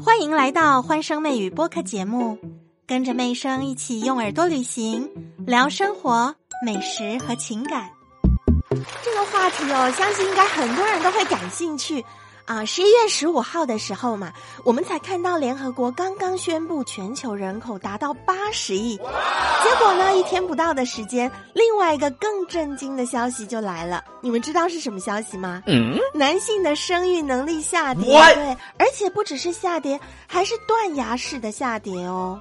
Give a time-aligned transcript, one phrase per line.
[0.00, 2.38] 欢迎来到欢声妹语播客节目，
[2.86, 5.08] 跟着妹声一起用耳朵旅行，
[5.46, 7.90] 聊生活、美食和情感。
[9.02, 12.04] 这个话题哦，相信应该很多人都会感兴趣。
[12.46, 14.30] 啊，十一月十五号的时候嘛，
[14.64, 24.04] 我们才看到联合国刚刚宣布全球人口达到八十亿，结果呢，一天不到的时间，另外一个更震惊的消息就来了。
[24.20, 25.62] 你们知道是什么消息吗？
[25.66, 32.38] 嗯，男性的生育能力下跌，对，而且不只是下跌，还是断崖式的下跌哦。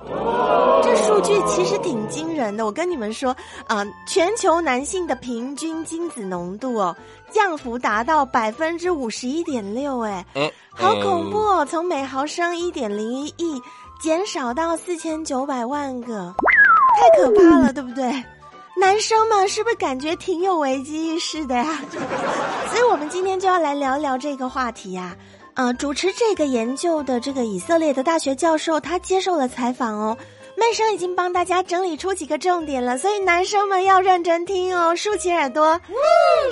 [0.83, 3.33] 这数据其实挺惊人的，我跟你们说，
[3.67, 6.95] 啊，全球男性的平均精子浓度哦，
[7.31, 9.92] 降幅达到百分之五十一点六。
[10.02, 10.25] 哎，
[10.71, 11.65] 好恐怖哦！
[11.65, 13.61] 从每毫升一点零一亿
[14.02, 16.33] 减少到四千九百万个，
[16.95, 18.11] 太可怕了，对不对？
[18.75, 21.79] 男生们是不是感觉挺有危机意识的呀？
[22.71, 25.16] 所以我们今天就要来聊聊这个话题呀。
[25.53, 30.17] 呃，主持这个研究的这个以色列的大学教授，他接受了采访哦。
[30.63, 35.80] 妹生已经帮大家整理出几个重点了，所以男生们要认真听哦，竖起耳朵。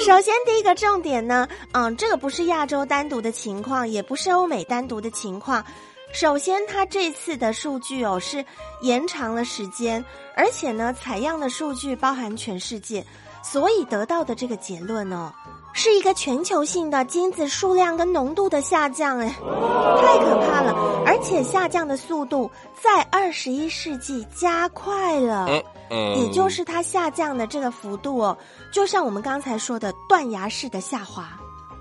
[0.02, 5.64] 首先，第一个重点呢，嗯，这个不是亚洲单独的情况，也不是欧美单独的情况。
[6.12, 8.44] 首先，它这次的数据哦是
[8.82, 10.04] 延长了时间，
[10.36, 13.06] 而且呢，采样的数据包含全世界，
[13.42, 15.32] 所以得到的这个结论哦。
[15.74, 20.74] 是一个全球性的精子数量跟浓度的下降，哎，太可怕了！
[21.06, 22.50] 而且下降的速度
[22.82, 25.48] 在二十一世纪加快了，
[25.90, 28.38] 也就是它下降的这个幅度哦，
[28.72, 31.30] 就像我们刚才说的断崖式的下滑，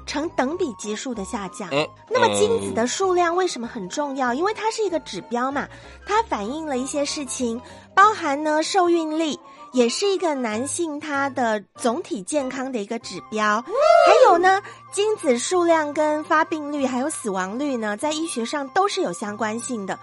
[0.06, 1.69] 呈等比级数的下降。
[2.08, 4.32] 那么精子的数量为什么很重要？
[4.32, 5.69] 因为它是一个指标嘛，
[6.06, 7.60] 它反映了一些事情，
[7.94, 9.38] 包含呢受孕力。
[9.72, 13.62] 也是一个男性他的总体健康的一个指标，
[14.06, 14.60] 还有呢，
[14.92, 19.98] 精子数量跟发病率还有死亡率呢，在医学上都是有相关性的，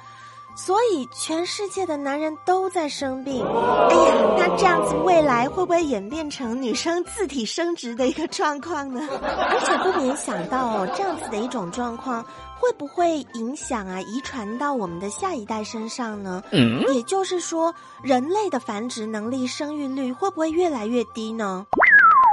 [0.57, 3.45] 所以全世界的男人都在生病。
[3.45, 9.07] 哎呀，那这样子未来会不会演变成女生自体生殖的一个状况呢？
[9.21, 12.25] 而且不免想到哦这样子的一种状况。
[12.59, 14.01] 会不会影响啊？
[14.01, 16.41] 遗传到我们的下一代身上呢？
[16.51, 21.67] 嗯，也就是说，人类的繁殖能力、生育率会不会越来越低呢？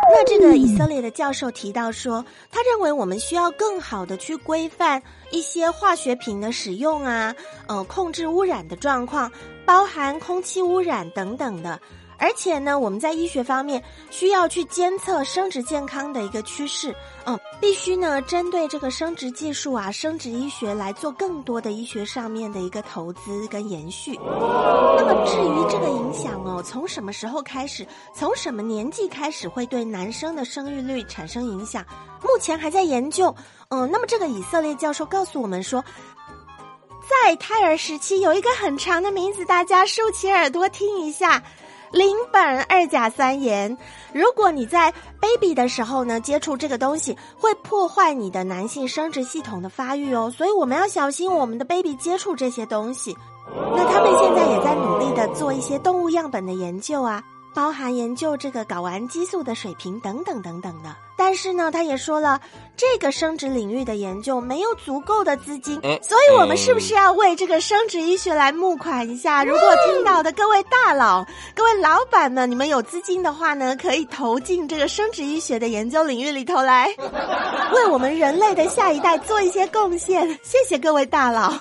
[0.09, 7.35] 那这个以色列的教授提到说，他认为我们需要更好的去规范一些化学品的使用啊，
[7.67, 9.31] 呃，控制污染的状况，
[9.67, 11.81] 包含空气污染等等的。
[12.17, 16.95] 而且呢，我们在医学方面需要去监测生殖健康的一个趋势，
[17.27, 24.17] 嗯，必须呢针对这个生殖技术啊、生殖医学来做更多的医学上面的一个投资跟延续。
[24.23, 25.54] 那么至于，
[26.75, 31.85] 从什么时候开始，从什么年纪开始会对男生的生育率产生影响，
[32.21, 33.33] 目前还在研究。
[33.69, 35.85] 嗯，那么这个以色列教授告诉我们说，
[37.09, 41.41] 在胎儿时期有一个很长的名字，大家竖起耳朵听一下。
[41.93, 43.79] 邻苯二甲酸盐，
[44.13, 53.17] 如果你在 baby 的时候呢接触这个东西，会破坏你的男性生殖系统的发育哦，所以我们要小心我们的 baby 接触这些东西。
[53.77, 55.04] 那他们现在也在努力
[55.65, 57.23] 些动物样本的研究啊。
[57.55, 62.41] 包含研究这个睾丸激素的水平等等等等的，但是呢，他也说了，
[62.77, 69.45] 这个生殖领域的研究没有足够的资金，所以我们是不是要为这个生殖医学来募款一下？
[69.45, 71.25] 如果听到的各位大佬、
[71.55, 76.89] 各位老板们，你们有资金的话呢，可以投进这个生殖医学的研究领域里头来，
[77.73, 80.29] 为我们人类的下一代做一些贡献。
[80.43, 81.53] 谢谢各位大佬，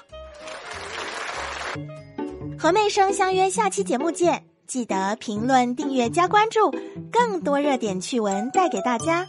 [2.64, 4.42] 和妹生相约下期节目见。
[4.68, 6.74] 记得评论、订阅、加关注，
[7.12, 9.28] 更多热点趣闻带给大家。